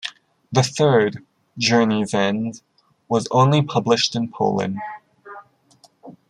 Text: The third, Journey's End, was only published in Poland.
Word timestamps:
The 0.51 0.63
third, 0.63 1.23
Journey's 1.59 2.11
End, 2.11 2.63
was 3.07 3.27
only 3.31 3.61
published 3.61 4.15
in 4.15 4.31
Poland. 4.31 4.79